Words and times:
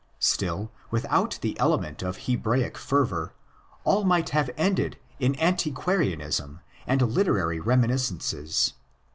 Still, 0.17 0.71
without 0.89 1.37
the 1.43 1.55
element 1.59 2.01
of 2.01 2.25
Hebraic 2.25 2.75
fervour, 2.75 3.33
all 3.83 4.03
might 4.03 4.29
have 4.31 4.49
ended 4.57 4.97
in 5.19 5.35
anti 5.35 5.71
quarianism 5.71 6.59
and 6.87 7.03
literary 7.03 7.59
reminiscences. 7.59 8.73